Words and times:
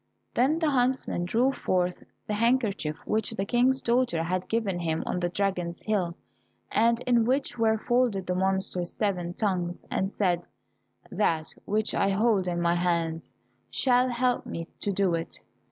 Then 0.33 0.57
the 0.57 0.71
huntsman 0.71 1.25
drew 1.25 1.51
forth 1.53 2.01
the 2.25 2.33
handkerchief 2.33 2.95
which 3.05 3.29
the 3.29 3.45
King's 3.45 3.81
daughter 3.81 4.23
had 4.23 4.49
given 4.49 4.79
him 4.79 5.03
on 5.05 5.19
the 5.19 5.29
dragon's 5.29 5.79
hill, 5.81 6.15
and 6.71 6.99
in 7.01 7.23
which 7.23 7.55
were 7.59 7.77
folded 7.77 8.25
the 8.25 8.33
monster's 8.33 8.93
seven 8.93 9.35
tongues, 9.35 9.85
and 9.91 10.09
said, 10.09 10.41
"That 11.11 11.53
which 11.65 11.93
I 11.93 12.09
hold 12.09 12.47
in 12.47 12.59
my 12.59 12.73
hand 12.73 13.31
shall 13.69 14.09
help 14.09 14.47
me 14.47 14.67
to 14.79 14.91
do 14.91 15.13
it." 15.13 15.39